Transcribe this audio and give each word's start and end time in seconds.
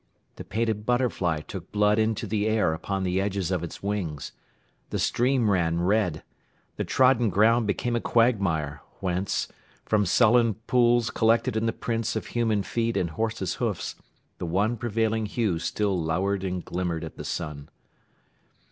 The 0.37 0.43
painted 0.43 0.83
butterfly 0.83 1.41
took 1.41 1.71
blood 1.71 1.99
into 1.99 2.25
the 2.25 2.47
air 2.47 2.73
upon 2.73 3.03
the 3.03 3.21
edges 3.21 3.51
of 3.51 3.61
its 3.63 3.83
wings. 3.83 4.31
The 4.89 4.97
stream 4.97 5.47
ran 5.51 5.79
red. 5.79 6.23
The 6.77 6.83
trodden 6.83 7.29
ground 7.29 7.67
became 7.67 7.95
a 7.95 8.01
quagmire, 8.01 8.81
whence, 8.99 9.47
from 9.85 10.07
sullen 10.07 10.55
pools 10.55 11.11
collected 11.11 11.55
in 11.55 11.67
the 11.67 11.71
prints 11.71 12.15
of 12.15 12.25
human 12.33 12.63
feet 12.63 12.97
and 12.97 13.11
horses' 13.11 13.57
hoofs, 13.61 13.93
the 14.39 14.47
one 14.47 14.75
prevailing 14.75 15.27
hue 15.27 15.59
still 15.59 16.01
lowered 16.03 16.43
and 16.43 16.65
glimmered 16.65 17.03
at 17.03 17.15
the 17.17 17.23
sun. 17.23 17.69